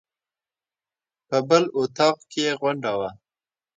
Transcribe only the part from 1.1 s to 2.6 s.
په بل اطاق کې یې